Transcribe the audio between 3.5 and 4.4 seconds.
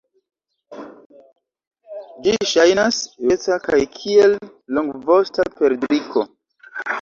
kaj kiel